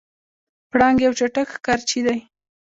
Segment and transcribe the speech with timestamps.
[0.71, 2.17] پړانګ یو چټک ښکارچی دی.